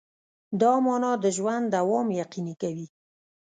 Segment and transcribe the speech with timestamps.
[0.61, 2.87] دا مانا د ژوند دوام یقیني کوي.